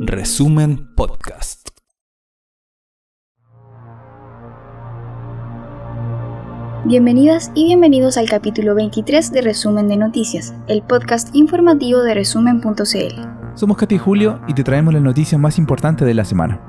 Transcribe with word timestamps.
Resumen 0.00 0.92
Podcast. 0.96 1.68
Bienvenidas 6.84 7.52
y 7.54 7.66
bienvenidos 7.66 8.16
al 8.16 8.28
capítulo 8.28 8.74
23 8.74 9.30
de 9.30 9.42
Resumen 9.42 9.86
de 9.86 9.96
Noticias, 9.96 10.52
el 10.66 10.82
podcast 10.82 11.32
informativo 11.36 12.00
de 12.00 12.14
resumen.cl. 12.14 13.54
Somos 13.54 13.76
Katy 13.76 13.94
y 13.94 13.98
Julio 13.98 14.40
y 14.48 14.54
te 14.54 14.64
traemos 14.64 14.94
las 14.94 15.02
noticias 15.02 15.40
más 15.40 15.58
importantes 15.58 16.04
de 16.04 16.14
la 16.14 16.24
semana. 16.24 16.60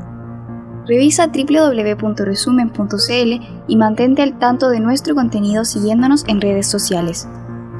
Revisa 0.85 1.27
www.resumen.cl 1.27 3.63
y 3.67 3.75
mantente 3.75 4.21
al 4.21 4.37
tanto 4.37 4.69
de 4.69 4.79
nuestro 4.79 5.15
contenido 5.15 5.65
siguiéndonos 5.65 6.25
en 6.27 6.41
redes 6.41 6.67
sociales. 6.67 7.27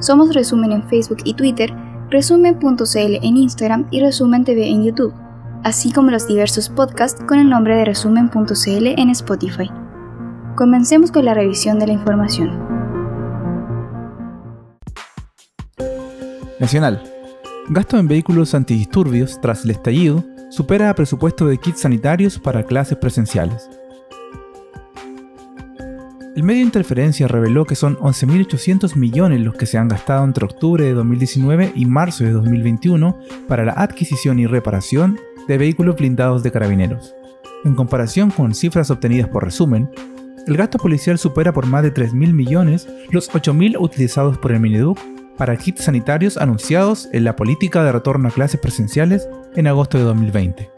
Somos 0.00 0.34
Resumen 0.34 0.72
en 0.72 0.82
Facebook 0.88 1.18
y 1.24 1.34
Twitter, 1.34 1.72
Resumen.cl 2.10 2.96
en 2.96 3.36
Instagram 3.36 3.86
y 3.90 4.00
Resumen 4.00 4.42
TV 4.42 4.66
en 4.66 4.82
YouTube, 4.82 5.12
así 5.62 5.92
como 5.92 6.10
los 6.10 6.26
diversos 6.26 6.70
podcasts 6.70 7.22
con 7.28 7.38
el 7.38 7.50
nombre 7.50 7.76
de 7.76 7.84
Resumen.cl 7.84 8.86
en 8.86 9.10
Spotify. 9.10 9.70
Comencemos 10.56 11.12
con 11.12 11.26
la 11.26 11.34
revisión 11.34 11.78
de 11.78 11.86
la 11.86 11.92
información. 11.92 12.66
Nacional. 16.58 17.02
Gasto 17.68 17.98
en 17.98 18.08
vehículos 18.08 18.54
antidisturbios 18.54 19.38
tras 19.42 19.66
el 19.66 19.72
estallido 19.72 20.24
supera 20.48 20.88
a 20.88 20.94
presupuesto 20.94 21.46
de 21.46 21.58
kits 21.58 21.80
sanitarios 21.80 22.38
para 22.38 22.62
clases 22.62 22.96
presenciales. 22.96 23.68
El 26.38 26.44
medio 26.44 26.62
Interferencia 26.62 27.26
reveló 27.26 27.64
que 27.64 27.74
son 27.74 27.96
11.800 27.96 28.94
millones 28.94 29.40
los 29.40 29.56
que 29.56 29.66
se 29.66 29.76
han 29.76 29.88
gastado 29.88 30.22
entre 30.22 30.44
octubre 30.44 30.84
de 30.84 30.92
2019 30.92 31.72
y 31.74 31.84
marzo 31.84 32.22
de 32.22 32.30
2021 32.30 33.18
para 33.48 33.64
la 33.64 33.72
adquisición 33.72 34.38
y 34.38 34.46
reparación 34.46 35.18
de 35.48 35.58
vehículos 35.58 35.96
blindados 35.96 36.44
de 36.44 36.52
carabineros. 36.52 37.12
En 37.64 37.74
comparación 37.74 38.30
con 38.30 38.54
cifras 38.54 38.88
obtenidas 38.92 39.28
por 39.28 39.42
resumen, 39.42 39.90
el 40.46 40.56
gasto 40.56 40.78
policial 40.78 41.18
supera 41.18 41.52
por 41.52 41.66
más 41.66 41.82
de 41.82 41.92
3.000 41.92 42.32
millones 42.32 42.86
los 43.10 43.28
8.000 43.32 43.76
utilizados 43.76 44.38
por 44.38 44.52
el 44.52 44.60
Mineduc 44.60 44.96
para 45.36 45.56
kits 45.56 45.82
sanitarios 45.82 46.36
anunciados 46.36 47.08
en 47.12 47.24
la 47.24 47.34
política 47.34 47.82
de 47.82 47.90
retorno 47.90 48.28
a 48.28 48.30
clases 48.30 48.60
presenciales 48.60 49.28
en 49.56 49.66
agosto 49.66 49.98
de 49.98 50.04
2020. 50.04 50.70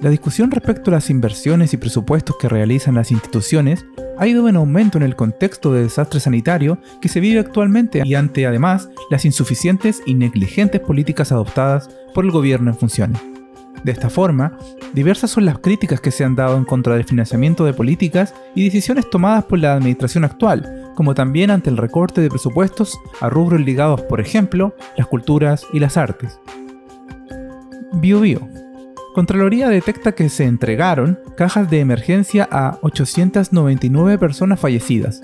La 0.00 0.08
discusión 0.08 0.50
respecto 0.50 0.90
a 0.90 0.94
las 0.94 1.10
inversiones 1.10 1.74
y 1.74 1.76
presupuestos 1.76 2.36
que 2.38 2.48
realizan 2.48 2.94
las 2.94 3.10
instituciones 3.10 3.84
ha 4.18 4.26
ido 4.26 4.48
en 4.48 4.56
aumento 4.56 4.98
en 4.98 5.04
el 5.04 5.16
contexto 5.16 5.72
de 5.72 5.82
desastre 5.82 6.20
sanitario 6.20 6.78
que 7.00 7.08
se 7.08 7.20
vive 7.20 7.40
actualmente 7.40 8.02
y 8.04 8.14
ante 8.14 8.46
además 8.46 8.88
las 9.10 9.24
insuficientes 9.24 10.02
y 10.06 10.14
negligentes 10.14 10.80
políticas 10.80 11.32
adoptadas 11.32 11.90
por 12.14 12.24
el 12.24 12.30
gobierno 12.30 12.70
en 12.70 12.76
funciones. 12.76 13.20
De 13.84 13.92
esta 13.92 14.10
forma, 14.10 14.58
diversas 14.94 15.30
son 15.30 15.44
las 15.44 15.58
críticas 15.58 16.00
que 16.00 16.10
se 16.10 16.24
han 16.24 16.34
dado 16.34 16.56
en 16.56 16.64
contra 16.64 16.94
del 16.94 17.04
financiamiento 17.04 17.64
de 17.64 17.74
políticas 17.74 18.34
y 18.54 18.64
decisiones 18.64 19.08
tomadas 19.10 19.44
por 19.44 19.58
la 19.58 19.74
administración 19.74 20.24
actual, 20.24 20.92
como 20.96 21.14
también 21.14 21.50
ante 21.50 21.70
el 21.70 21.76
recorte 21.76 22.20
de 22.20 22.30
presupuestos 22.30 22.98
a 23.20 23.28
rubros 23.28 23.60
ligados, 23.60 24.00
por 24.02 24.20
ejemplo, 24.20 24.74
las 24.96 25.06
culturas 25.06 25.64
y 25.72 25.78
las 25.78 25.96
artes. 25.96 26.40
Bio 27.92 28.20
Bio. 28.20 28.65
Contraloría 29.16 29.70
detecta 29.70 30.12
que 30.12 30.28
se 30.28 30.44
entregaron 30.44 31.18
cajas 31.38 31.70
de 31.70 31.80
emergencia 31.80 32.46
a 32.52 32.78
899 32.82 34.18
personas 34.18 34.60
fallecidas. 34.60 35.22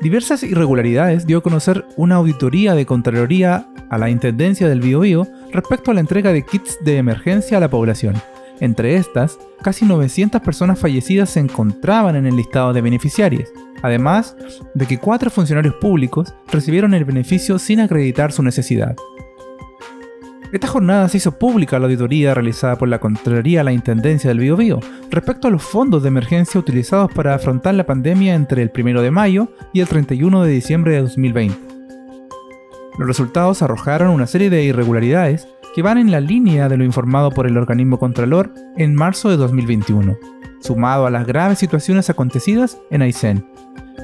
Diversas 0.00 0.42
irregularidades 0.42 1.28
dio 1.28 1.38
a 1.38 1.42
conocer 1.42 1.84
una 1.96 2.16
auditoría 2.16 2.74
de 2.74 2.86
Contraloría 2.86 3.68
a 3.88 3.98
la 3.98 4.10
Intendencia 4.10 4.68
del 4.68 4.80
Biobío 4.80 5.28
respecto 5.52 5.92
a 5.92 5.94
la 5.94 6.00
entrega 6.00 6.32
de 6.32 6.44
kits 6.44 6.78
de 6.84 6.96
emergencia 6.96 7.58
a 7.58 7.60
la 7.60 7.70
población. 7.70 8.16
Entre 8.58 8.96
estas, 8.96 9.38
casi 9.62 9.84
900 9.84 10.40
personas 10.40 10.76
fallecidas 10.76 11.30
se 11.30 11.38
encontraban 11.38 12.16
en 12.16 12.26
el 12.26 12.34
listado 12.34 12.72
de 12.72 12.80
beneficiarios, 12.80 13.48
además 13.80 14.36
de 14.74 14.86
que 14.86 14.98
cuatro 14.98 15.30
funcionarios 15.30 15.76
públicos 15.76 16.34
recibieron 16.50 16.94
el 16.94 17.04
beneficio 17.04 17.60
sin 17.60 17.78
acreditar 17.78 18.32
su 18.32 18.42
necesidad. 18.42 18.96
Esta 20.52 20.66
jornada 20.66 21.08
se 21.08 21.18
hizo 21.18 21.38
pública 21.38 21.78
la 21.78 21.84
auditoría 21.84 22.34
realizada 22.34 22.76
por 22.76 22.88
la 22.88 22.98
Contraloría 22.98 23.60
a 23.60 23.64
la 23.64 23.72
Intendencia 23.72 24.28
del 24.28 24.40
Biobío 24.40 24.80
respecto 25.08 25.46
a 25.46 25.50
los 25.50 25.62
fondos 25.62 26.02
de 26.02 26.08
emergencia 26.08 26.58
utilizados 26.58 27.12
para 27.12 27.34
afrontar 27.34 27.74
la 27.74 27.86
pandemia 27.86 28.34
entre 28.34 28.62
el 28.62 28.72
1 28.76 29.00
de 29.00 29.10
mayo 29.12 29.48
y 29.72 29.78
el 29.78 29.86
31 29.86 30.42
de 30.42 30.50
diciembre 30.50 30.94
de 30.94 31.02
2020. 31.02 31.56
Los 32.98 33.06
resultados 33.06 33.62
arrojaron 33.62 34.10
una 34.10 34.26
serie 34.26 34.50
de 34.50 34.64
irregularidades 34.64 35.46
que 35.72 35.82
van 35.82 35.98
en 35.98 36.10
la 36.10 36.20
línea 36.20 36.68
de 36.68 36.76
lo 36.76 36.84
informado 36.84 37.30
por 37.30 37.46
el 37.46 37.56
organismo 37.56 38.00
Contralor 38.00 38.52
en 38.76 38.96
marzo 38.96 39.30
de 39.30 39.36
2021, 39.36 40.18
sumado 40.60 41.06
a 41.06 41.10
las 41.10 41.28
graves 41.28 41.60
situaciones 41.60 42.10
acontecidas 42.10 42.76
en 42.90 43.02
Aysén. 43.02 43.46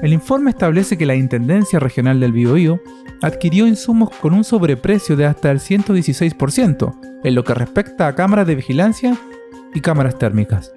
El 0.01 0.13
informe 0.13 0.51
establece 0.51 0.97
que 0.97 1.07
la 1.07 1.15
Intendencia 1.15 1.79
Regional 1.79 2.19
del 2.19 2.31
Biobío 2.31 2.81
adquirió 3.21 3.65
insumos 3.65 4.11
con 4.11 4.33
un 4.33 4.43
sobreprecio 4.43 5.15
de 5.15 5.25
hasta 5.25 5.49
el 5.49 5.59
116% 5.59 7.21
en 7.23 7.35
lo 7.35 7.43
que 7.43 7.55
respecta 7.55 8.07
a 8.07 8.13
cámaras 8.13 8.45
de 8.45 8.55
vigilancia 8.55 9.17
y 9.73 9.81
cámaras 9.81 10.19
térmicas. 10.19 10.71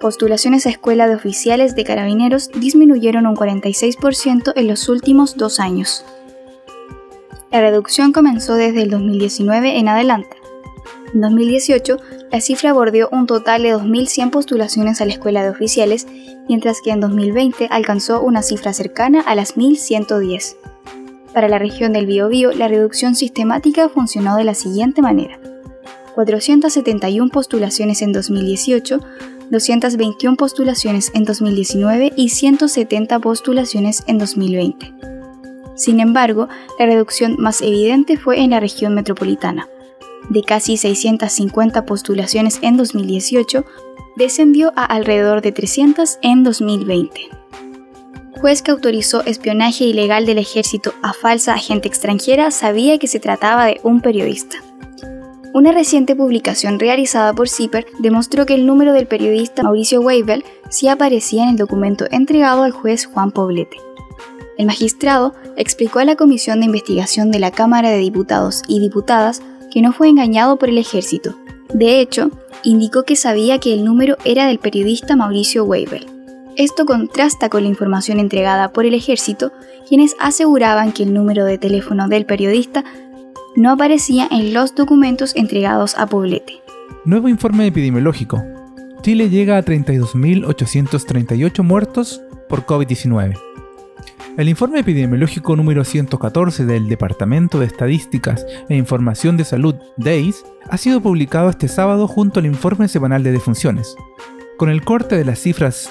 Postulaciones 0.00 0.66
a 0.66 0.70
escuela 0.70 1.08
de 1.08 1.16
oficiales 1.16 1.74
de 1.74 1.82
carabineros 1.82 2.50
disminuyeron 2.54 3.26
un 3.26 3.34
46% 3.34 4.52
en 4.54 4.68
los 4.68 4.88
últimos 4.88 5.36
dos 5.36 5.58
años. 5.58 6.04
La 7.50 7.60
reducción 7.60 8.12
comenzó 8.12 8.54
desde 8.54 8.82
el 8.82 8.90
2019 8.90 9.78
en 9.78 9.88
adelante. 9.88 10.36
En 11.12 11.22
2018, 11.22 11.96
la 12.30 12.40
cifra 12.40 12.72
bordeó 12.72 13.08
un 13.10 13.26
total 13.26 13.62
de 13.62 13.74
2.100 13.74 14.30
postulaciones 14.30 15.00
a 15.00 15.04
la 15.04 15.12
escuela 15.12 15.42
de 15.42 15.50
oficiales, 15.50 16.06
mientras 16.48 16.80
que 16.82 16.90
en 16.90 17.00
2020 17.00 17.68
alcanzó 17.70 18.20
una 18.22 18.42
cifra 18.42 18.72
cercana 18.72 19.20
a 19.20 19.34
las 19.34 19.56
1.110. 19.56 20.56
Para 21.32 21.48
la 21.48 21.58
región 21.58 21.92
del 21.92 22.06
Biobío, 22.06 22.52
la 22.52 22.68
reducción 22.68 23.14
sistemática 23.14 23.88
funcionó 23.88 24.36
de 24.36 24.44
la 24.44 24.54
siguiente 24.54 25.02
manera. 25.02 25.38
471 26.14 27.30
postulaciones 27.30 28.02
en 28.02 28.12
2018, 28.12 29.00
221 29.50 30.36
postulaciones 30.36 31.10
en 31.14 31.24
2019 31.24 32.12
y 32.16 32.30
170 32.30 33.18
postulaciones 33.20 34.02
en 34.06 34.18
2020. 34.18 34.94
Sin 35.76 36.00
embargo, 36.00 36.48
la 36.78 36.86
reducción 36.86 37.36
más 37.38 37.62
evidente 37.62 38.16
fue 38.16 38.40
en 38.40 38.50
la 38.50 38.60
región 38.60 38.94
metropolitana. 38.94 39.68
De 40.30 40.42
casi 40.42 40.76
650 40.76 41.84
postulaciones 41.86 42.58
en 42.62 42.76
2018, 42.76 43.64
descendió 44.16 44.72
a 44.76 44.84
alrededor 44.84 45.40
de 45.40 45.52
300 45.52 46.18
en 46.22 46.42
2020. 46.42 47.28
Juez 48.40 48.62
que 48.62 48.70
autorizó 48.70 49.24
espionaje 49.24 49.84
ilegal 49.84 50.26
del 50.26 50.38
ejército 50.38 50.92
a 51.02 51.12
falsa 51.12 51.54
agente 51.54 51.88
extranjera 51.88 52.50
sabía 52.50 52.98
que 52.98 53.08
se 53.08 53.20
trataba 53.20 53.66
de 53.66 53.80
un 53.82 54.00
periodista. 54.00 54.58
Una 55.54 55.72
reciente 55.72 56.14
publicación 56.14 56.78
realizada 56.78 57.32
por 57.32 57.48
CIPER 57.48 57.86
demostró 57.98 58.46
que 58.46 58.54
el 58.54 58.66
número 58.66 58.92
del 58.92 59.08
periodista 59.08 59.62
Mauricio 59.62 60.00
Weibel 60.00 60.44
sí 60.68 60.88
aparecía 60.88 61.42
en 61.42 61.48
el 61.48 61.56
documento 61.56 62.04
entregado 62.10 62.62
al 62.62 62.70
juez 62.70 63.06
Juan 63.06 63.32
Poblete. 63.32 63.78
El 64.58 64.66
magistrado 64.66 65.34
explicó 65.56 66.00
a 66.00 66.04
la 66.04 66.16
Comisión 66.16 66.60
de 66.60 66.66
Investigación 66.66 67.30
de 67.30 67.38
la 67.38 67.50
Cámara 67.50 67.90
de 67.90 67.98
Diputados 67.98 68.62
y 68.68 68.78
Diputadas 68.78 69.42
que 69.70 69.82
no 69.82 69.92
fue 69.92 70.08
engañado 70.08 70.58
por 70.58 70.68
el 70.68 70.78
ejército. 70.78 71.36
De 71.72 72.00
hecho, 72.00 72.30
indicó 72.62 73.04
que 73.04 73.16
sabía 73.16 73.58
que 73.58 73.74
el 73.74 73.84
número 73.84 74.16
era 74.24 74.46
del 74.46 74.58
periodista 74.58 75.16
Mauricio 75.16 75.64
Weibel. 75.64 76.06
Esto 76.56 76.86
contrasta 76.86 77.48
con 77.48 77.62
la 77.62 77.68
información 77.68 78.18
entregada 78.18 78.72
por 78.72 78.84
el 78.84 78.94
ejército, 78.94 79.52
quienes 79.88 80.16
aseguraban 80.18 80.92
que 80.92 81.04
el 81.04 81.14
número 81.14 81.44
de 81.44 81.58
teléfono 81.58 82.08
del 82.08 82.26
periodista 82.26 82.84
no 83.54 83.70
aparecía 83.70 84.26
en 84.30 84.52
los 84.52 84.74
documentos 84.74 85.36
entregados 85.36 85.96
a 85.96 86.06
Poblete. 86.06 86.54
Nuevo 87.04 87.28
informe 87.28 87.66
epidemiológico. 87.66 88.42
Chile 89.02 89.30
llega 89.30 89.56
a 89.56 89.64
32.838 89.64 91.62
muertos 91.62 92.20
por 92.48 92.66
COVID-19. 92.66 93.47
El 94.38 94.48
informe 94.48 94.78
epidemiológico 94.78 95.56
número 95.56 95.82
114 95.82 96.64
del 96.64 96.88
Departamento 96.88 97.58
de 97.58 97.66
Estadísticas 97.66 98.46
e 98.68 98.76
Información 98.76 99.36
de 99.36 99.44
Salud, 99.44 99.74
DEIS, 99.96 100.44
ha 100.70 100.76
sido 100.76 101.00
publicado 101.00 101.50
este 101.50 101.66
sábado 101.66 102.06
junto 102.06 102.38
al 102.38 102.46
informe 102.46 102.86
semanal 102.86 103.24
de 103.24 103.32
defunciones. 103.32 103.96
Con 104.56 104.70
el 104.70 104.84
corte 104.84 105.16
de 105.16 105.24
las 105.24 105.40
cifras 105.40 105.90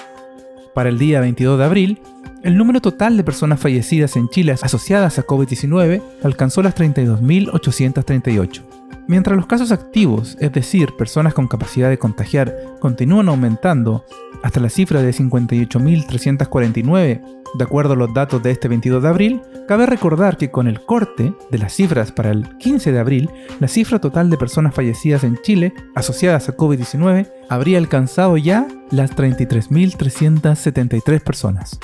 para 0.74 0.88
el 0.88 0.96
día 0.96 1.20
22 1.20 1.58
de 1.58 1.64
abril, 1.66 2.00
el 2.42 2.56
número 2.56 2.80
total 2.80 3.18
de 3.18 3.24
personas 3.24 3.60
fallecidas 3.60 4.16
en 4.16 4.30
Chile 4.30 4.52
asociadas 4.52 5.18
a 5.18 5.26
COVID-19 5.26 6.00
alcanzó 6.22 6.62
las 6.62 6.74
32.838. 6.74 8.62
Mientras 9.08 9.36
los 9.38 9.46
casos 9.46 9.72
activos, 9.72 10.36
es 10.38 10.52
decir, 10.52 10.94
personas 10.98 11.32
con 11.32 11.48
capacidad 11.48 11.88
de 11.88 11.98
contagiar, 11.98 12.54
continúan 12.78 13.30
aumentando 13.30 14.04
hasta 14.42 14.60
la 14.60 14.68
cifra 14.68 15.00
de 15.00 15.12
58.349, 15.12 17.22
de 17.54 17.64
acuerdo 17.64 17.94
a 17.94 17.96
los 17.96 18.12
datos 18.12 18.42
de 18.42 18.50
este 18.50 18.68
22 18.68 19.02
de 19.02 19.08
abril, 19.08 19.40
cabe 19.66 19.86
recordar 19.86 20.36
que 20.36 20.50
con 20.50 20.68
el 20.68 20.84
corte 20.84 21.32
de 21.50 21.56
las 21.56 21.72
cifras 21.72 22.12
para 22.12 22.30
el 22.30 22.58
15 22.58 22.92
de 22.92 22.98
abril, 22.98 23.30
la 23.60 23.68
cifra 23.68 23.98
total 23.98 24.28
de 24.28 24.36
personas 24.36 24.74
fallecidas 24.74 25.24
en 25.24 25.38
Chile 25.38 25.72
asociadas 25.94 26.50
a 26.50 26.56
COVID-19 26.58 27.32
habría 27.48 27.78
alcanzado 27.78 28.36
ya 28.36 28.68
las 28.90 29.16
33.373 29.16 31.22
personas. 31.22 31.80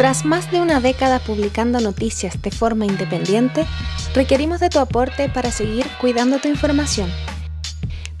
Tras 0.00 0.24
más 0.24 0.50
de 0.50 0.62
una 0.62 0.80
década 0.80 1.18
publicando 1.18 1.78
noticias 1.78 2.40
de 2.40 2.50
forma 2.50 2.86
independiente, 2.86 3.66
requerimos 4.14 4.58
de 4.58 4.70
tu 4.70 4.78
aporte 4.78 5.28
para 5.28 5.52
seguir 5.52 5.86
cuidando 6.00 6.38
tu 6.38 6.48
información. 6.48 7.12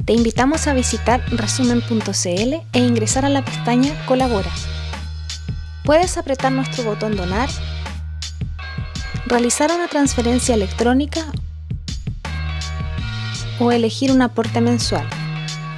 Te 0.04 0.12
invitamos 0.12 0.66
a 0.66 0.74
visitar 0.74 1.22
resumen.cl 1.30 2.54
e 2.74 2.78
ingresar 2.78 3.24
a 3.24 3.30
la 3.30 3.42
pestaña 3.42 3.94
Colabora. 4.04 4.50
Puedes 5.82 6.18
apretar 6.18 6.52
nuestro 6.52 6.84
botón 6.84 7.16
Donar, 7.16 7.48
realizar 9.24 9.72
una 9.72 9.88
transferencia 9.88 10.54
electrónica 10.54 11.24
o 13.58 13.72
elegir 13.72 14.12
un 14.12 14.20
aporte 14.20 14.60
mensual 14.60 15.08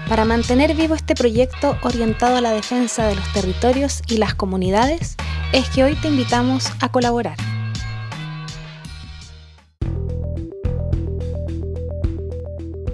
para 0.08 0.24
mantener 0.24 0.74
vivo 0.74 0.96
este 0.96 1.14
proyecto 1.14 1.78
orientado 1.82 2.38
a 2.38 2.40
la 2.40 2.50
defensa 2.50 3.06
de 3.06 3.14
los 3.14 3.32
territorios 3.32 4.02
y 4.08 4.16
las 4.16 4.34
comunidades 4.34 5.16
es 5.52 5.68
que 5.68 5.84
hoy 5.84 5.94
te 5.94 6.08
invitamos 6.08 6.70
a 6.80 6.90
colaborar. 6.90 7.36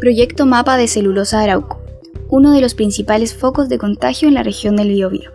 Proyecto 0.01 0.47
Mapa 0.47 0.77
de 0.77 0.89
Celulosa 0.89 1.41
Arauco, 1.41 1.81
uno 2.29 2.53
de 2.53 2.61
los 2.61 2.75
principales 2.75 3.35
focos 3.35 3.69
de 3.69 3.79
contagio 3.79 4.29
en 4.29 4.35
la 4.35 4.43
región 4.43 4.77
del 4.77 4.89
Biobío. 4.89 5.33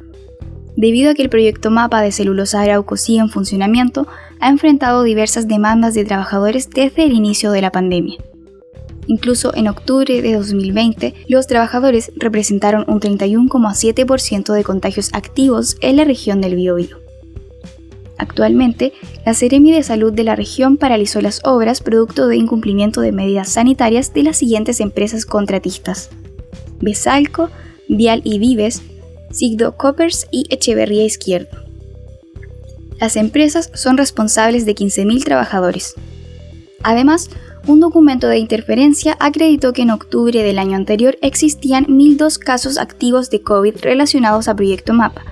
Debido 0.76 1.12
a 1.12 1.14
que 1.14 1.22
el 1.22 1.30
proyecto 1.30 1.70
Mapa 1.70 2.02
de 2.02 2.12
Celulosa 2.12 2.62
Arauco 2.62 2.98
sigue 2.98 3.20
en 3.20 3.30
funcionamiento, 3.30 4.08
ha 4.40 4.50
enfrentado 4.50 5.04
diversas 5.04 5.48
demandas 5.48 5.94
de 5.94 6.06
trabajadores 6.06 6.70
desde 6.70 7.04
el 7.04 7.12
inicio 7.12 7.52
de 7.52 7.62
la 7.62 7.72
pandemia. 7.72 8.18
Incluso 9.08 9.54
en 9.54 9.68
octubre 9.68 10.22
de 10.22 10.34
2020, 10.34 11.14
los 11.28 11.48
trabajadores 11.48 12.12
representaron 12.16 12.86
un 12.88 13.00
31,7% 13.00 14.54
de 14.54 14.64
contagios 14.64 15.10
activos 15.14 15.76
en 15.82 15.98
la 15.98 16.06
región 16.06 16.40
del 16.42 16.56
Biobío. 16.56 17.03
Actualmente, 18.24 18.94
la 19.26 19.34
Seremi 19.34 19.74
de 19.74 19.84
Salud 19.84 20.14
de 20.14 20.24
la 20.24 20.38
región 20.38 20.78
paralizó 20.78 21.20
las 21.20 21.42
obras 21.44 21.82
producto 21.82 22.30
de 22.30 22.38
incumplimiento 22.38 23.02
de 23.02 23.12
medidas 23.12 23.50
sanitarias 23.50 24.14
de 24.14 24.24
las 24.24 24.38
siguientes 24.38 24.80
empresas 24.80 25.26
contratistas: 25.26 26.10
Besalco, 26.80 27.50
Vial 27.90 28.22
y 28.24 28.40
Vives, 28.40 28.82
Sigdo 29.30 29.76
Coppers 29.76 30.28
y 30.32 30.46
Echeverría 30.50 31.04
Izquierdo. 31.04 31.50
Las 32.98 33.18
empresas 33.18 33.70
son 33.74 33.98
responsables 33.98 34.66
de 34.66 34.74
15.000 34.74 35.26
trabajadores. 35.26 35.96
Además, 36.82 37.30
un 37.68 37.82
documento 37.82 38.28
de 38.28 38.38
interferencia 38.38 39.18
acreditó 39.20 39.74
que 39.74 39.82
en 39.82 39.92
octubre 39.92 40.44
del 40.44 40.60
año 40.60 40.78
anterior 40.78 41.18
existían 41.22 41.88
1.002 41.88 42.40
casos 42.40 42.78
activos 42.78 43.30
de 43.30 43.42
COVID 43.42 43.76
relacionados 43.82 44.48
a 44.48 44.56
Proyecto 44.56 44.94
MAPA, 44.94 45.26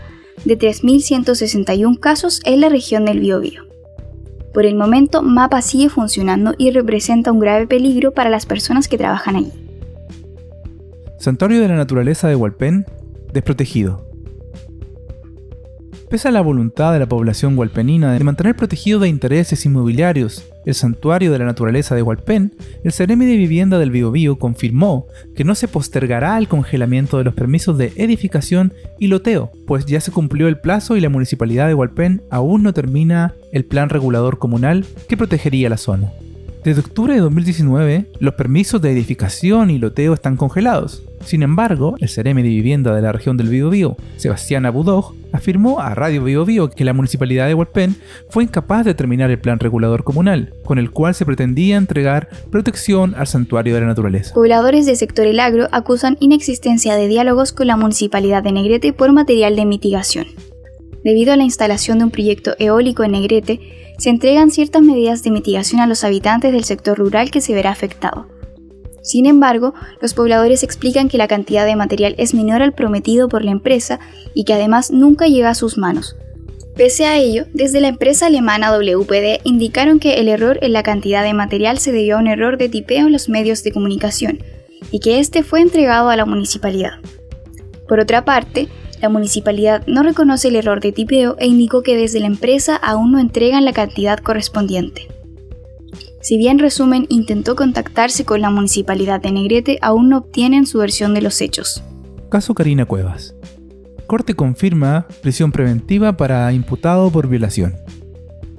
de 0.45 0.57
3.161 0.57 1.99
casos 1.99 2.41
en 2.45 2.61
la 2.61 2.69
región 2.69 3.05
del 3.05 3.19
Biobío. 3.19 3.63
Por 4.53 4.65
el 4.65 4.75
momento, 4.75 5.21
MAPA 5.21 5.61
sigue 5.61 5.89
funcionando 5.89 6.53
y 6.57 6.71
representa 6.71 7.31
un 7.31 7.39
grave 7.39 7.67
peligro 7.67 8.11
para 8.13 8.29
las 8.29 8.45
personas 8.45 8.87
que 8.87 8.97
trabajan 8.97 9.37
allí. 9.37 9.51
Santuario 11.19 11.61
de 11.61 11.67
la 11.67 11.75
Naturaleza 11.75 12.27
de 12.27 12.35
Hualpén, 12.35 12.85
desprotegido. 13.31 14.10
Pese 16.11 16.27
a 16.27 16.31
la 16.31 16.41
voluntad 16.41 16.91
de 16.91 16.99
la 16.99 17.07
población 17.07 17.57
hualpenina 17.57 18.11
de 18.11 18.21
mantener 18.25 18.53
protegido 18.53 18.99
de 18.99 19.07
intereses 19.07 19.65
inmobiliarios 19.65 20.45
el 20.65 20.75
Santuario 20.75 21.31
de 21.31 21.39
la 21.39 21.45
Naturaleza 21.45 21.95
de 21.95 22.01
Hualpén, 22.01 22.53
el 22.83 22.91
Ceremi 22.91 23.25
de 23.25 23.37
Vivienda 23.37 23.79
del 23.79 23.91
Biobío 23.91 24.37
confirmó 24.37 25.07
que 25.37 25.45
no 25.45 25.55
se 25.55 25.69
postergará 25.69 26.37
el 26.37 26.49
congelamiento 26.49 27.17
de 27.17 27.23
los 27.23 27.33
permisos 27.33 27.77
de 27.77 27.93
edificación 27.95 28.73
y 28.99 29.07
loteo, 29.07 29.53
pues 29.65 29.85
ya 29.85 30.01
se 30.01 30.11
cumplió 30.11 30.49
el 30.49 30.59
plazo 30.59 30.97
y 30.97 30.99
la 30.99 31.07
municipalidad 31.07 31.67
de 31.67 31.75
Hualpén 31.75 32.21
aún 32.29 32.61
no 32.61 32.73
termina 32.73 33.33
el 33.53 33.63
plan 33.63 33.87
regulador 33.87 34.37
comunal 34.37 34.85
que 35.07 35.15
protegería 35.15 35.69
la 35.69 35.77
zona. 35.77 36.11
Desde 36.63 36.81
octubre 36.81 37.15
de 37.15 37.21
2019, 37.21 38.05
los 38.19 38.35
permisos 38.35 38.79
de 38.83 38.91
edificación 38.91 39.71
y 39.71 39.79
loteo 39.79 40.13
están 40.13 40.37
congelados. 40.37 41.01
Sin 41.25 41.41
embargo, 41.41 41.95
el 41.99 42.07
Ceremi 42.07 42.43
de 42.43 42.49
Vivienda 42.49 42.93
de 42.93 43.01
la 43.01 43.11
región 43.11 43.35
del 43.35 43.49
Biobío, 43.49 43.97
Sebastián 44.17 44.67
Abudog, 44.67 45.15
afirmó 45.31 45.79
a 45.79 45.95
Radio 45.95 46.23
Biobío 46.23 46.69
que 46.69 46.85
la 46.85 46.93
municipalidad 46.93 47.47
de 47.47 47.55
Hualpén 47.55 47.95
fue 48.29 48.43
incapaz 48.43 48.85
de 48.85 48.93
terminar 48.93 49.31
el 49.31 49.39
plan 49.39 49.57
regulador 49.57 50.03
comunal, 50.03 50.53
con 50.63 50.77
el 50.77 50.91
cual 50.91 51.15
se 51.15 51.25
pretendía 51.25 51.77
entregar 51.77 52.29
protección 52.51 53.15
al 53.15 53.25
santuario 53.25 53.73
de 53.73 53.81
la 53.81 53.87
naturaleza. 53.87 54.35
Pobladores 54.35 54.85
del 54.85 54.97
sector 54.97 55.25
El 55.25 55.39
Agro 55.39 55.67
acusan 55.71 56.15
inexistencia 56.19 56.95
de 56.95 57.07
diálogos 57.07 57.53
con 57.53 57.65
la 57.65 57.75
municipalidad 57.75 58.43
de 58.43 58.51
Negrete 58.51 58.93
por 58.93 59.11
material 59.13 59.55
de 59.55 59.65
mitigación. 59.65 60.27
Debido 61.03 61.33
a 61.33 61.37
la 61.37 61.43
instalación 61.43 61.97
de 61.97 62.03
un 62.03 62.11
proyecto 62.11 62.53
eólico 62.59 63.03
en 63.03 63.13
Negrete, 63.13 63.80
se 64.01 64.09
entregan 64.09 64.49
ciertas 64.49 64.81
medidas 64.81 65.21
de 65.21 65.29
mitigación 65.29 65.79
a 65.79 65.85
los 65.85 66.03
habitantes 66.03 66.51
del 66.51 66.63
sector 66.63 66.97
rural 66.97 67.29
que 67.29 67.39
se 67.39 67.53
verá 67.53 67.69
afectado. 67.69 68.25
Sin 69.03 69.27
embargo, 69.27 69.75
los 70.01 70.15
pobladores 70.15 70.63
explican 70.63 71.07
que 71.07 71.19
la 71.19 71.27
cantidad 71.27 71.67
de 71.67 71.75
material 71.75 72.15
es 72.17 72.33
menor 72.33 72.63
al 72.63 72.73
prometido 72.73 73.29
por 73.29 73.45
la 73.45 73.51
empresa 73.51 73.99
y 74.33 74.43
que 74.43 74.55
además 74.55 74.89
nunca 74.89 75.27
llega 75.27 75.51
a 75.51 75.55
sus 75.55 75.77
manos. 75.77 76.15
Pese 76.75 77.05
a 77.05 77.17
ello, 77.17 77.45
desde 77.53 77.79
la 77.79 77.89
empresa 77.89 78.25
alemana 78.25 78.75
WPD 78.75 79.41
indicaron 79.43 79.99
que 79.99 80.15
el 80.15 80.29
error 80.29 80.57
en 80.63 80.73
la 80.73 80.81
cantidad 80.81 81.21
de 81.21 81.35
material 81.35 81.77
se 81.77 81.91
debió 81.91 82.15
a 82.15 82.21
un 82.21 82.27
error 82.27 82.57
de 82.57 82.69
tipeo 82.69 83.05
en 83.05 83.11
los 83.11 83.29
medios 83.29 83.61
de 83.61 83.71
comunicación 83.71 84.39
y 84.89 84.99
que 84.99 85.19
este 85.19 85.43
fue 85.43 85.61
entregado 85.61 86.09
a 86.09 86.15
la 86.15 86.25
municipalidad. 86.25 86.93
Por 87.87 87.99
otra 87.99 88.25
parte, 88.25 88.67
la 89.01 89.09
municipalidad 89.09 89.85
no 89.87 90.03
reconoce 90.03 90.49
el 90.49 90.55
error 90.55 90.79
de 90.79 90.91
tipeo 90.91 91.35
e 91.39 91.47
indicó 91.47 91.81
que 91.81 91.97
desde 91.97 92.19
la 92.19 92.27
empresa 92.27 92.75
aún 92.75 93.11
no 93.11 93.19
entregan 93.19 93.65
la 93.65 93.73
cantidad 93.73 94.19
correspondiente. 94.19 95.07
Si 96.21 96.37
bien 96.37 96.59
Resumen 96.59 97.07
intentó 97.09 97.55
contactarse 97.55 98.25
con 98.25 98.41
la 98.41 98.51
municipalidad 98.51 99.19
de 99.19 99.31
Negrete, 99.31 99.79
aún 99.81 100.09
no 100.09 100.19
obtienen 100.19 100.67
su 100.67 100.77
versión 100.77 101.15
de 101.15 101.21
los 101.21 101.41
hechos. 101.41 101.83
Caso 102.29 102.53
Karina 102.53 102.85
Cuevas. 102.85 103.35
Corte 104.05 104.35
confirma 104.35 105.07
prisión 105.21 105.51
preventiva 105.51 106.17
para 106.17 106.53
imputado 106.53 107.09
por 107.09 107.27
violación. 107.27 107.75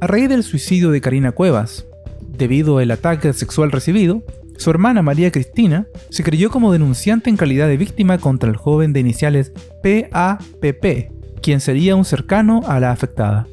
A 0.01 0.09
raíz 0.09 0.29
del 0.29 0.43
suicidio 0.43 0.91
de 0.91 1.01
Karina 1.01 1.31
Cuevas, 1.31 1.87
debido 2.21 2.79
al 2.79 2.91
ataque 2.91 3.33
sexual 3.33 3.71
recibido, 3.71 4.25
su 4.57 4.71
hermana 4.71 5.03
María 5.03 5.33
Cristina 5.33 5.87
se 6.11 6.23
creyó 6.23 6.51
como 6.51 6.73
denunciante 6.73 7.31
en 7.31 7.37
calidad 7.37 7.69
de 7.69 7.77
víctima 7.77 8.19
contra 8.19 8.51
el 8.51 8.57
joven 8.57 8.93
de 8.93 9.01
iniciales 9.01 9.53
PAPP, 9.83 11.11
quien 11.43 11.61
sería 11.61 11.97
un 11.97 12.05
cercano 12.05 12.63
a 12.67 12.79
la 12.81 12.93
afectada. 12.93 13.47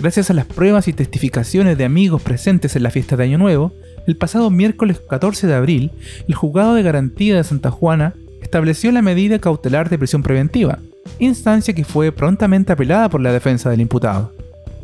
Gracias 0.00 0.30
a 0.30 0.34
las 0.34 0.46
pruebas 0.46 0.88
y 0.88 0.92
testificaciones 0.92 1.78
de 1.78 1.84
amigos 1.84 2.22
presentes 2.22 2.76
en 2.76 2.82
la 2.82 2.90
fiesta 2.90 3.16
de 3.16 3.24
Año 3.24 3.38
Nuevo, 3.38 3.72
el 4.06 4.16
pasado 4.16 4.50
miércoles 4.50 5.00
14 5.00 5.46
de 5.46 5.54
abril, 5.54 5.90
el 6.28 6.34
juzgado 6.34 6.74
de 6.74 6.82
garantía 6.82 7.36
de 7.36 7.44
Santa 7.44 7.70
Juana 7.70 8.14
estableció 8.42 8.92
la 8.92 9.02
medida 9.02 9.38
cautelar 9.38 9.88
de 9.88 9.98
prisión 9.98 10.22
preventiva, 10.22 10.78
instancia 11.18 11.74
que 11.74 11.84
fue 11.84 12.12
prontamente 12.12 12.72
apelada 12.72 13.08
por 13.08 13.20
la 13.20 13.32
defensa 13.32 13.70
del 13.70 13.80
imputado. 13.80 14.32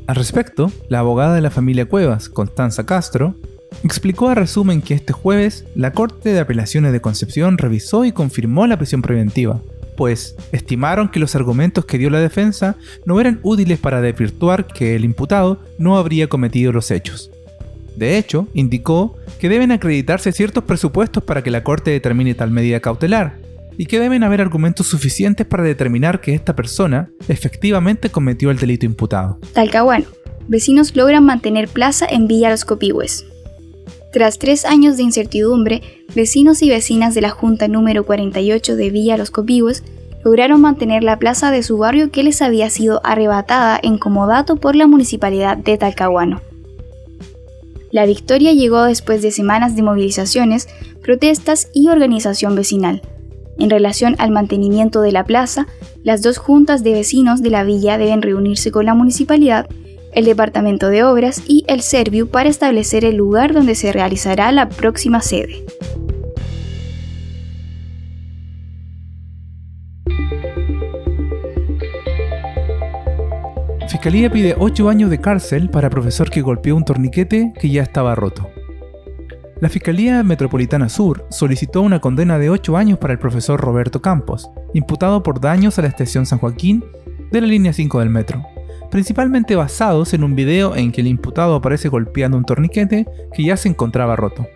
Al 0.07 0.17
respecto, 0.17 0.73
la 0.89 0.99
abogada 0.99 1.35
de 1.35 1.41
la 1.41 1.51
familia 1.51 1.87
Cuevas, 1.87 2.29
Constanza 2.29 2.85
Castro, 2.85 3.37
explicó 3.85 4.29
a 4.29 4.35
resumen 4.35 4.83
que 4.83 4.95
este 4.95 5.13
jueves 5.13 5.65
la 5.75 5.93
Corte 5.93 6.33
de 6.33 6.41
Apelaciones 6.41 6.93
de 6.93 7.01
Concepción 7.01 7.59
revisó 7.59 8.05
y 8.05 8.13
confirmó 8.13 8.67
la 8.67 8.77
prisión 8.77 9.03
preventiva, 9.03 9.63
pues 9.97 10.37
estimaron 10.53 11.09
que 11.09 11.21
los 11.21 11.35
argumentos 11.35 11.85
que 11.85 11.99
dio 11.99 12.11
la 12.11 12.21
defensa 12.21 12.77
no 13.05 13.21
eran 13.21 13.41
útiles 13.43 13.79
para 13.79 14.01
desvirtuar 14.01 14.67
que 14.67 14.97
el 14.97 15.05
imputado 15.05 15.61
no 15.79 15.99
habría 15.99 16.29
cometido 16.29 16.73
los 16.73 16.91
hechos. 16.91 17.31
De 17.97 18.17
hecho, 18.17 18.49
indicó 18.55 19.17
que 19.39 19.49
deben 19.49 19.71
acreditarse 19.71 20.33
ciertos 20.33 20.65
presupuestos 20.65 21.23
para 21.23 21.43
que 21.43 21.51
la 21.51 21.63
Corte 21.63 21.91
determine 21.91 22.35
tal 22.35 22.51
medida 22.51 22.81
cautelar, 22.81 23.39
y 23.77 23.87
que 23.87 23.99
deben 23.99 24.23
haber 24.23 24.41
argumentos 24.41 24.87
suficientes 24.87 25.47
para 25.47 25.63
determinar 25.63 26.21
que 26.21 26.35
esta 26.35 26.55
persona 26.55 27.11
efectivamente 27.29 28.11
cometió 28.11 28.51
el 28.51 28.59
delito 28.59 28.87
imputado. 28.87 29.39
Talcahuano. 29.53 30.07
Vecinos 30.49 30.95
logran 30.97 31.25
mantener 31.25 31.69
plaza 31.69 32.07
en 32.09 32.27
Villa 32.27 32.51
Los 32.51 32.65
Copihue. 32.65 33.07
Tras 34.13 34.39
tres 34.39 34.67
años 34.67 34.99
de 34.99 35.05
incertidumbre, 35.05 35.81
vecinos 36.15 36.61
y 36.61 36.69
vecinas 36.69 37.15
de 37.15 37.23
la 37.23 37.31
Junta 37.31 37.67
número 37.67 38.05
48 38.05 38.77
de 38.77 38.91
Villa 38.91 39.17
Los 39.17 39.31
Copihue 39.31 39.73
lograron 40.23 40.61
mantener 40.61 41.03
la 41.03 41.19
plaza 41.19 41.51
de 41.51 41.63
su 41.63 41.79
barrio 41.79 42.11
que 42.11 42.23
les 42.23 42.43
había 42.43 42.69
sido 42.69 43.01
arrebatada 43.05 43.81
en 43.83 43.97
comodato 43.97 44.57
por 44.57 44.77
la 44.77 44.87
municipalidad 44.87 45.57
de 45.57 45.79
Talcahuano. 45.79 46.43
La 47.91 48.05
victoria 48.05 48.53
llegó 48.53 48.83
después 48.83 49.23
de 49.23 49.31
semanas 49.31 49.77
de 49.77 49.83
movilizaciones, 49.83 50.69
protestas 51.03 51.71
y 51.73 51.89
organización 51.89 52.55
vecinal. 52.55 53.01
En 53.59 53.71
relación 53.71 54.15
al 54.19 54.31
mantenimiento 54.31 55.01
de 55.01 55.13
la 55.13 55.25
plaza, 55.25 55.67
las 56.05 56.21
dos 56.21 56.37
juntas 56.37 56.83
de 56.83 56.93
vecinos 56.93 57.43
de 57.43 57.51
la 57.51 57.65
villa 57.65 57.97
deben 57.97 58.21
reunirse 58.21 58.71
con 58.71 58.85
la 58.85 58.95
municipalidad, 58.95 59.69
el 60.13 60.25
Departamento 60.25 60.89
de 60.89 61.05
Obras 61.05 61.43
y 61.47 61.65
el 61.69 61.83
Serviu 61.83 62.29
para 62.29 62.49
establecer 62.49 63.05
el 63.05 63.17
lugar 63.17 63.53
donde 63.53 63.75
se 63.75 63.93
realizará 63.93 64.53
la 64.53 64.69
próxima 64.69 65.21
sede. 65.21 65.65
Fiscalía 73.89 74.31
pide 74.31 74.57
8 74.59 74.89
años 74.89 75.11
de 75.11 75.21
cárcel 75.21 75.71
para 75.71 75.89
profesor 75.89 76.29
que 76.29 76.41
golpeó 76.41 76.75
un 76.75 76.85
torniquete 76.85 77.53
que 77.61 77.71
ya 77.71 77.83
estaba 77.83 78.15
roto. 78.15 78.51
La 79.61 79.69
Fiscalía 79.69 80.25
Metropolitana 80.25 80.89
Sur 80.89 81.25
solicitó 81.31 81.83
una 81.83 82.01
condena 82.01 82.37
de 82.37 82.51
8 82.51 82.77
años 82.77 82.99
para 82.99 83.13
el 83.13 83.21
profesor 83.21 83.61
Roberto 83.61 84.03
Campos, 84.03 84.51
imputado 84.75 85.23
por 85.23 85.41
daños 85.41 85.79
a 85.79 85.83
la 85.83 85.89
estación 85.89 86.27
San 86.27 86.41
Joaquín 86.41 86.85
de 87.31 87.41
la 87.41 87.47
línea 87.47 87.73
5 87.73 88.01
del 88.01 88.11
metro, 88.11 88.45
principalmente 88.93 89.57
basados 89.57 90.13
en 90.13 90.23
un 90.23 90.37
video 90.37 90.77
en 90.77 90.93
que 90.93 91.01
el 91.01 91.07
imputado 91.07 91.55
aparece 91.55 91.89
golpeando 91.89 92.37
un 92.37 92.45
torniquete 92.45 93.07
que 93.33 93.43
ya 93.43 93.57
se 93.57 93.71
encontraba 93.71 94.17
roto. 94.17 94.47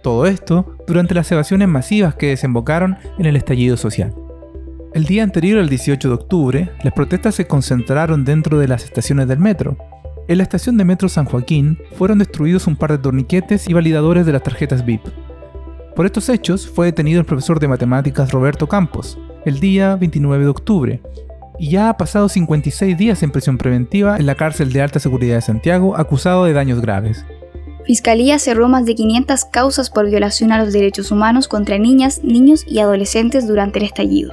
Todo 0.00 0.26
esto 0.26 0.76
durante 0.86 1.12
las 1.12 1.30
evasiones 1.32 1.66
masivas 1.66 2.14
que 2.14 2.28
desembocaron 2.28 2.98
en 3.18 3.26
el 3.26 3.34
estallido 3.34 3.76
social. 3.76 4.14
El 4.94 5.06
día 5.06 5.24
anterior 5.24 5.58
al 5.58 5.68
18 5.68 6.06
de 6.06 6.14
octubre, 6.14 6.70
las 6.84 6.94
protestas 6.94 7.34
se 7.34 7.48
concentraron 7.48 8.24
dentro 8.24 8.60
de 8.60 8.68
las 8.68 8.84
estaciones 8.84 9.26
del 9.26 9.40
metro. 9.40 9.76
En 10.28 10.38
la 10.38 10.44
estación 10.44 10.76
de 10.76 10.84
metro 10.84 11.08
San 11.08 11.24
Joaquín 11.24 11.76
fueron 11.96 12.18
destruidos 12.18 12.68
un 12.68 12.76
par 12.76 12.92
de 12.92 12.98
torniquetes 12.98 13.68
y 13.68 13.72
validadores 13.72 14.24
de 14.24 14.32
las 14.32 14.44
tarjetas 14.44 14.86
VIP. 14.86 15.02
Por 15.96 16.06
estos 16.06 16.28
hechos 16.28 16.70
fue 16.70 16.86
detenido 16.86 17.18
el 17.18 17.26
profesor 17.26 17.58
de 17.58 17.66
matemáticas 17.66 18.30
Roberto 18.30 18.68
Campos, 18.68 19.18
el 19.44 19.58
día 19.58 19.96
29 19.96 20.44
de 20.44 20.50
octubre, 20.50 21.00
y 21.60 21.70
ya 21.70 21.90
ha 21.90 21.96
pasado 21.96 22.28
56 22.28 22.96
días 22.96 23.22
en 23.22 23.30
prisión 23.30 23.58
preventiva 23.58 24.16
en 24.16 24.26
la 24.26 24.34
cárcel 24.34 24.72
de 24.72 24.82
alta 24.82 24.98
seguridad 24.98 25.36
de 25.36 25.42
Santiago 25.42 25.96
acusado 25.96 26.44
de 26.44 26.54
daños 26.54 26.80
graves. 26.80 27.24
Fiscalía 27.86 28.38
cerró 28.38 28.68
más 28.68 28.86
de 28.86 28.94
500 28.94 29.44
causas 29.44 29.90
por 29.90 30.08
violación 30.08 30.50
a 30.52 30.62
los 30.62 30.72
derechos 30.72 31.12
humanos 31.12 31.46
contra 31.46 31.78
niñas, 31.78 32.22
niños 32.24 32.64
y 32.66 32.80
adolescentes 32.80 33.46
durante 33.46 33.78
el 33.78 33.84
estallido 33.84 34.32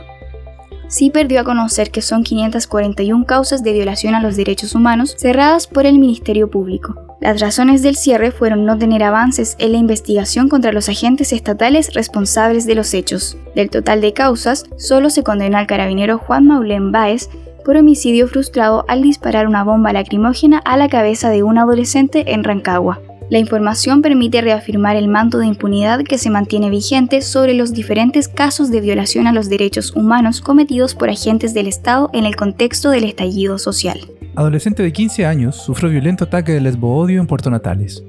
sí 0.88 1.10
perdió 1.10 1.41
a 1.41 1.43
conocer 1.43 1.91
que 1.91 2.01
son 2.01 2.24
541 2.24 3.25
causas 3.25 3.63
de 3.63 3.74
violación 3.74 4.15
a 4.15 4.22
los 4.22 4.36
derechos 4.36 4.74
humanos 4.74 5.15
cerradas 5.17 5.67
por 5.67 5.86
el 5.86 6.00
Ministerio 6.00 6.50
Público. 6.50 7.06
Las 7.19 7.41
razones 7.41 7.81
del 7.81 7.95
cierre 7.95 8.31
fueron 8.31 8.65
no 8.65 8.77
tener 8.77 9.01
avances 9.01 9.55
en 9.57 9.71
la 9.71 9.79
investigación 9.79 10.50
contra 10.50 10.71
los 10.71 10.88
agentes 10.88 11.33
estatales 11.33 11.93
responsables 11.95 12.67
de 12.67 12.75
los 12.75 12.93
hechos. 12.93 13.38
Del 13.55 13.71
total 13.71 14.01
de 14.01 14.13
causas, 14.13 14.65
solo 14.77 15.09
se 15.09 15.24
condenó 15.24 15.57
al 15.57 15.65
carabinero 15.65 16.19
Juan 16.19 16.45
Maulén 16.45 16.91
Báez 16.91 17.29
por 17.65 17.75
homicidio 17.75 18.27
frustrado 18.27 18.86
al 18.88 19.01
disparar 19.01 19.47
una 19.47 19.63
bomba 19.63 19.93
lacrimógena 19.93 20.59
a 20.59 20.77
la 20.77 20.89
cabeza 20.89 21.29
de 21.29 21.41
un 21.41 21.57
adolescente 21.57 22.33
en 22.33 22.43
Rancagua. 22.43 23.01
La 23.29 23.39
información 23.39 24.01
permite 24.01 24.39
reafirmar 24.39 24.95
el 24.95 25.09
manto 25.09 25.39
de 25.39 25.47
impunidad 25.47 26.03
que 26.03 26.17
se 26.17 26.29
mantiene 26.29 26.69
vigente 26.69 27.21
sobre 27.21 27.55
los 27.55 27.74
diferentes 27.74 28.29
casos 28.29 28.71
de 28.71 28.79
violación 28.79 29.27
a 29.27 29.33
los 29.33 29.50
derechos 29.50 29.93
humanos 29.95 30.39
cometidos 30.39 30.95
por 30.95 31.09
agentes 31.09 31.53
del 31.53 31.67
Estado 31.67 32.09
en 32.13 32.25
el 32.25 32.38
contexto 32.38 32.89
del 32.89 33.03
estallido 33.03 33.57
social. 33.57 34.00
Adolescente 34.38 34.84
de 34.84 34.94
15 34.94 35.25
años 35.25 35.56
sufrió 35.56 35.89
violento 35.89 36.25
ataque 36.25 36.51
de 36.51 36.62
lesboodio 36.62 37.20
en 37.20 37.25
Puerto 37.25 37.50
Natales. 37.50 38.03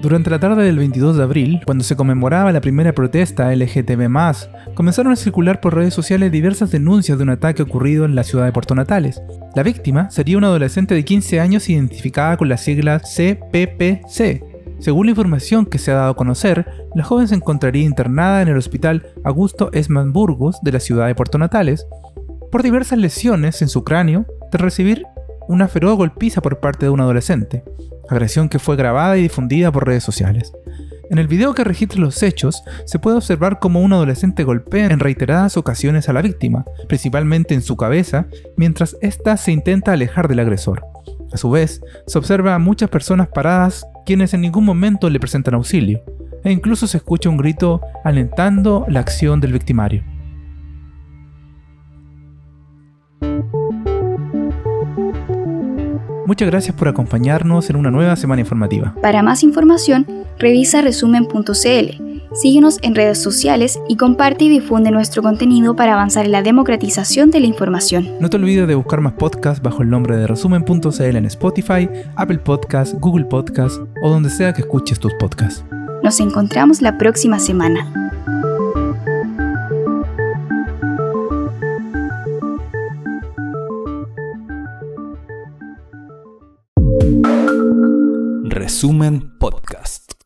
Durante 0.00 0.30
la 0.30 0.38
tarde 0.38 0.62
del 0.62 0.78
22 0.78 1.16
de 1.16 1.24
abril, 1.24 1.60
cuando 1.64 1.82
se 1.82 1.96
conmemoraba 1.96 2.52
la 2.52 2.60
primera 2.60 2.92
protesta 2.92 3.52
LGTB+, 3.52 4.08
comenzaron 4.76 5.12
a 5.12 5.16
circular 5.16 5.60
por 5.60 5.74
redes 5.74 5.92
sociales 5.92 6.30
diversas 6.30 6.70
denuncias 6.70 7.18
de 7.18 7.24
un 7.24 7.30
ataque 7.30 7.64
ocurrido 7.64 8.04
en 8.04 8.14
la 8.14 8.22
ciudad 8.22 8.44
de 8.44 8.52
Puerto 8.52 8.76
Natales. 8.76 9.20
La 9.56 9.64
víctima 9.64 10.08
sería 10.12 10.38
una 10.38 10.46
adolescente 10.46 10.94
de 10.94 11.04
15 11.04 11.40
años 11.40 11.68
identificada 11.68 12.36
con 12.36 12.48
las 12.48 12.60
siglas 12.60 13.02
CPPC, 13.16 14.44
según 14.78 15.06
la 15.06 15.10
información 15.10 15.66
que 15.66 15.78
se 15.78 15.90
ha 15.90 15.94
dado 15.94 16.10
a 16.12 16.16
conocer, 16.16 16.64
la 16.94 17.02
joven 17.02 17.26
se 17.26 17.34
encontraría 17.34 17.82
internada 17.82 18.40
en 18.40 18.48
el 18.48 18.56
hospital 18.56 19.06
Augusto 19.24 19.70
Esman 19.72 20.12
Burgos 20.12 20.60
de 20.62 20.70
la 20.70 20.80
ciudad 20.80 21.08
de 21.08 21.16
Puerto 21.16 21.38
Natales 21.38 21.86
por 22.52 22.62
diversas 22.62 22.98
lesiones 22.98 23.62
en 23.62 23.68
su 23.68 23.82
cráneo 23.82 24.26
tras 24.52 24.60
recibir 24.60 25.06
una 25.48 25.68
feroz 25.68 25.96
golpiza 25.96 26.40
por 26.40 26.60
parte 26.60 26.86
de 26.86 26.90
un 26.90 27.00
adolescente, 27.00 27.64
agresión 28.08 28.48
que 28.48 28.58
fue 28.58 28.76
grabada 28.76 29.16
y 29.16 29.22
difundida 29.22 29.72
por 29.72 29.86
redes 29.86 30.04
sociales. 30.04 30.52
En 31.10 31.18
el 31.18 31.28
video 31.28 31.52
que 31.52 31.64
registra 31.64 32.00
los 32.00 32.22
hechos, 32.22 32.62
se 32.86 32.98
puede 32.98 33.18
observar 33.18 33.58
cómo 33.58 33.80
un 33.80 33.92
adolescente 33.92 34.44
golpea 34.44 34.86
en 34.86 34.98
reiteradas 34.98 35.56
ocasiones 35.58 36.08
a 36.08 36.14
la 36.14 36.22
víctima, 36.22 36.64
principalmente 36.88 37.54
en 37.54 37.62
su 37.62 37.76
cabeza, 37.76 38.26
mientras 38.56 38.96
ésta 39.02 39.36
se 39.36 39.52
intenta 39.52 39.92
alejar 39.92 40.26
del 40.26 40.40
agresor. 40.40 40.86
A 41.32 41.36
su 41.36 41.50
vez, 41.50 41.82
se 42.06 42.18
observa 42.18 42.54
a 42.54 42.58
muchas 42.58 42.88
personas 42.88 43.28
paradas 43.28 43.86
quienes 44.06 44.32
en 44.34 44.40
ningún 44.40 44.64
momento 44.64 45.10
le 45.10 45.20
presentan 45.20 45.54
auxilio, 45.54 46.02
e 46.44 46.50
incluso 46.50 46.86
se 46.86 46.96
escucha 46.96 47.28
un 47.28 47.36
grito 47.36 47.80
alentando 48.04 48.86
la 48.88 49.00
acción 49.00 49.40
del 49.40 49.52
victimario. 49.52 50.11
Muchas 56.32 56.48
gracias 56.48 56.74
por 56.74 56.88
acompañarnos 56.88 57.68
en 57.68 57.76
una 57.76 57.90
nueva 57.90 58.16
semana 58.16 58.40
informativa. 58.40 58.94
Para 59.02 59.22
más 59.22 59.42
información, 59.42 60.06
revisa 60.38 60.80
resumen.cl 60.80 61.52
Síguenos 62.32 62.78
en 62.80 62.94
redes 62.94 63.22
sociales 63.22 63.78
y 63.86 63.96
comparte 63.96 64.44
y 64.44 64.48
difunde 64.48 64.90
nuestro 64.90 65.22
contenido 65.22 65.76
para 65.76 65.92
avanzar 65.92 66.24
en 66.24 66.32
la 66.32 66.40
democratización 66.40 67.30
de 67.30 67.40
la 67.40 67.48
información. 67.48 68.08
No 68.18 68.30
te 68.30 68.38
olvides 68.38 68.66
de 68.66 68.74
buscar 68.74 69.02
más 69.02 69.12
podcasts 69.12 69.62
bajo 69.62 69.82
el 69.82 69.90
nombre 69.90 70.16
de 70.16 70.26
resumen.cl 70.26 71.16
en 71.16 71.26
Spotify, 71.26 71.86
Apple 72.16 72.38
Podcasts, 72.38 72.96
Google 72.98 73.26
Podcasts 73.26 73.82
o 74.02 74.08
donde 74.08 74.30
sea 74.30 74.54
que 74.54 74.62
escuches 74.62 74.98
tus 74.98 75.12
podcasts. 75.20 75.62
Nos 76.02 76.18
encontramos 76.18 76.80
la 76.80 76.96
próxima 76.96 77.38
semana. 77.40 78.11
Resumen 88.82 89.38
Podcast. 89.38 90.21